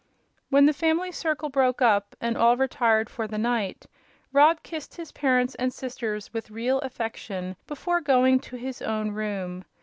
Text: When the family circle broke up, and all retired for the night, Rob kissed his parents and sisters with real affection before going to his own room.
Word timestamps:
When 0.49 0.65
the 0.65 0.73
family 0.73 1.11
circle 1.11 1.49
broke 1.49 1.79
up, 1.79 2.15
and 2.19 2.35
all 2.35 2.57
retired 2.57 3.07
for 3.07 3.27
the 3.27 3.37
night, 3.37 3.85
Rob 4.33 4.63
kissed 4.63 4.95
his 4.95 5.11
parents 5.11 5.53
and 5.53 5.71
sisters 5.71 6.33
with 6.33 6.49
real 6.49 6.79
affection 6.79 7.55
before 7.67 8.01
going 8.01 8.39
to 8.39 8.55
his 8.55 8.81
own 8.81 9.11
room. 9.11 9.63